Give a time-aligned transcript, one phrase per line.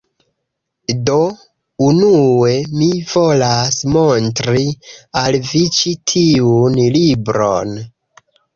[1.09, 1.17] Do,
[1.87, 4.65] unue mi volas montri
[5.23, 7.79] al vi ĉi tiun libron